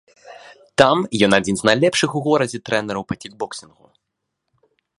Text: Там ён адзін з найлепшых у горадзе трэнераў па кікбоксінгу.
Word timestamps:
Там 0.81 0.97
ён 1.27 1.31
адзін 1.39 1.55
з 1.59 1.67
найлепшых 1.69 2.09
у 2.19 2.23
горадзе 2.29 2.63
трэнераў 2.69 3.03
па 3.11 3.15
кікбоксінгу. 3.21 3.85